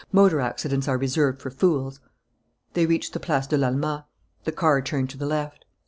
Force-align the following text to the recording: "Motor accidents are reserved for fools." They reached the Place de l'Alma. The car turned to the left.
"Motor 0.11 0.41
accidents 0.41 0.87
are 0.87 0.97
reserved 0.97 1.43
for 1.43 1.51
fools." 1.51 1.99
They 2.73 2.87
reached 2.87 3.13
the 3.13 3.19
Place 3.19 3.45
de 3.45 3.55
l'Alma. 3.55 4.07
The 4.45 4.51
car 4.51 4.81
turned 4.81 5.11
to 5.11 5.17
the 5.19 5.27
left. 5.27 5.63